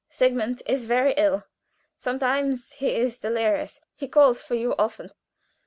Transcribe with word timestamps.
Sigmund 0.09 0.63
is 0.65 0.87
very 0.87 1.13
ill. 1.13 1.43
Sometimes 1.95 2.71
he 2.71 2.95
is 2.95 3.19
delirious. 3.19 3.79
He 3.93 4.07
calls 4.07 4.41
for 4.41 4.55
you 4.55 4.73
often. 4.79 5.11